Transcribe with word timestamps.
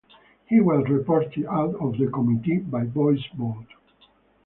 He 0.47 0.59
was 0.59 0.89
reported 0.89 1.45
out 1.45 1.75
of 1.75 1.95
the 1.99 2.07
committee 2.07 2.57
by 2.57 2.85
voice 2.85 3.23
vote. 3.37 3.67